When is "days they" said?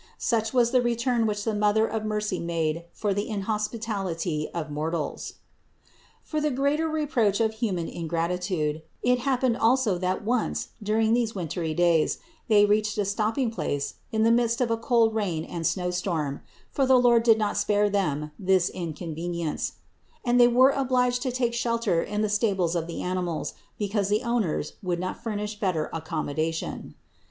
11.75-12.65